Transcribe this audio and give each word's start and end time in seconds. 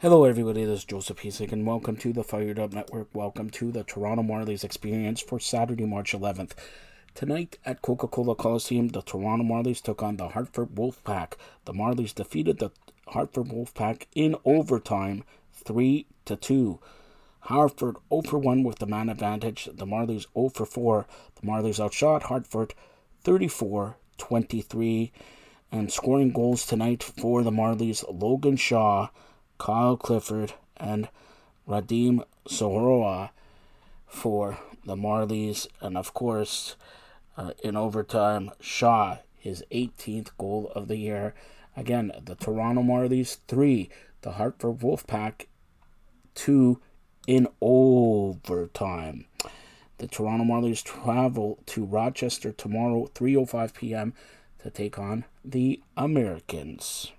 Hello, 0.00 0.22
everybody. 0.22 0.64
This 0.64 0.78
is 0.78 0.84
Joseph 0.84 1.22
Hisek, 1.22 1.50
and 1.50 1.66
welcome 1.66 1.96
to 1.96 2.12
the 2.12 2.22
Fired 2.22 2.56
Up 2.56 2.72
Network. 2.72 3.08
Welcome 3.12 3.50
to 3.50 3.72
the 3.72 3.82
Toronto 3.82 4.22
Marlies 4.22 4.62
experience 4.62 5.20
for 5.20 5.40
Saturday, 5.40 5.86
March 5.86 6.12
11th. 6.12 6.52
Tonight 7.16 7.58
at 7.66 7.82
Coca 7.82 8.06
Cola 8.06 8.36
Coliseum, 8.36 8.90
the 8.90 9.02
Toronto 9.02 9.44
Marlies 9.44 9.82
took 9.82 10.00
on 10.00 10.16
the 10.16 10.28
Hartford 10.28 10.76
Wolfpack. 10.76 11.32
The 11.64 11.72
Marlies 11.72 12.14
defeated 12.14 12.60
the 12.60 12.70
Hartford 13.08 13.46
Wolfpack 13.46 14.06
in 14.14 14.36
overtime, 14.44 15.24
3 15.52 16.06
to 16.26 16.36
2. 16.36 16.78
Hartford 17.40 17.96
0 18.08 18.22
for 18.22 18.38
1 18.38 18.62
with 18.62 18.78
the 18.78 18.86
man 18.86 19.08
advantage. 19.08 19.64
The 19.64 19.84
Marlies 19.84 20.26
0 20.32 20.50
for 20.50 20.64
4. 20.64 21.08
The 21.40 21.44
Marlies 21.44 21.80
outshot 21.84 22.22
Hartford 22.22 22.72
34 23.24 23.96
23. 24.16 25.10
And 25.72 25.92
scoring 25.92 26.30
goals 26.30 26.64
tonight 26.66 27.02
for 27.02 27.42
the 27.42 27.50
Marlies 27.50 28.04
Logan 28.08 28.54
Shaw, 28.54 29.08
Kyle 29.58 29.96
Clifford, 29.96 30.54
and 30.76 31.08
Radim 31.68 32.24
Zohorna 32.48 33.30
for 34.06 34.58
the 34.84 34.96
Marlies. 34.96 35.66
And 35.80 35.96
of 35.96 36.14
course, 36.14 36.76
uh, 37.36 37.52
in 37.62 37.76
overtime, 37.76 38.50
Shaw, 38.60 39.18
his 39.36 39.64
18th 39.70 40.30
goal 40.38 40.72
of 40.74 40.88
the 40.88 40.96
year. 40.96 41.34
Again, 41.76 42.12
the 42.24 42.34
Toronto 42.34 42.82
Marlies 42.82 43.38
3, 43.46 43.88
the 44.22 44.32
Hartford 44.32 44.78
Wolfpack 44.78 45.46
2 46.34 46.80
in 47.26 47.46
overtime. 47.60 49.26
The 49.98 50.06
Toronto 50.06 50.44
Marlies 50.44 50.82
travel 50.82 51.58
to 51.66 51.84
Rochester 51.84 52.52
tomorrow, 52.52 53.10
3:05 53.14 53.74
p.m. 53.74 54.14
to 54.60 54.70
take 54.70 54.98
on 54.98 55.24
the 55.44 55.80
Americans. 55.96 57.12